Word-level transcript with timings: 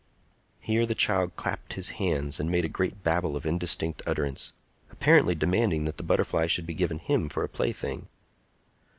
Here 0.59 0.87
the 0.87 0.95
child 0.95 1.35
clapped 1.35 1.73
his 1.73 1.91
hands 2.01 2.39
and 2.39 2.49
made 2.49 2.65
a 2.65 2.75
great 2.75 3.03
babble 3.03 3.35
of 3.35 3.45
indistinct 3.45 4.01
utterance, 4.07 4.51
apparently 4.89 5.35
demanding 5.35 5.85
that 5.85 5.97
the 5.97 6.03
butterfly 6.03 6.47
should 6.47 6.65
be 6.65 6.73
given 6.73 6.97
him 6.97 7.29
for 7.29 7.43
a 7.43 7.47
plaything. 7.47 8.09